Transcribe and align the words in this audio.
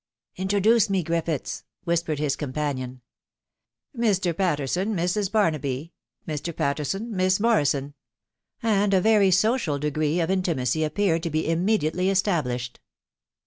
"Introduce 0.45 0.89
me, 0.89 1.03
Griffiths," 1.03 1.63
whispered 1.83 2.17
his 2.17 2.35
companion." 2.35 3.01
Mr. 3.95 4.35
Patterson, 4.35 4.95
Mrs. 4.95 5.31
Barnaby; 5.31 5.93
Mr. 6.27 6.55
Patterson, 6.55 7.15
Miss 7.15 7.39
Mor. 7.39 7.57
rison," 7.61 7.93
and 8.63 8.95
a 8.95 8.99
very 9.01 9.29
social 9.29 9.77
degree 9.77 10.19
of 10.19 10.31
intimacy 10.31 10.83
appeared 10.83 11.21
to 11.21 11.29
be 11.29 11.47
immediately 11.47 12.09
established. 12.09 12.79